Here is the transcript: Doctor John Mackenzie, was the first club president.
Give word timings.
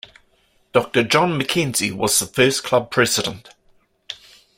Doctor 0.73 1.03
John 1.03 1.37
Mackenzie, 1.37 1.91
was 1.91 2.17
the 2.17 2.25
first 2.25 2.63
club 2.63 2.89
president. 2.89 3.49